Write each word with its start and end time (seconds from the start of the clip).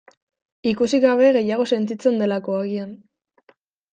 Ikusi 0.69 0.99
gabe 1.03 1.27
gehiago 1.35 1.67
sentitzen 1.77 2.17
delako, 2.21 2.57
agian. 2.63 2.95